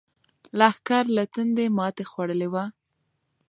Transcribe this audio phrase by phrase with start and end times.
[0.59, 2.65] لښکر له تندې ماتې خوړلې وه.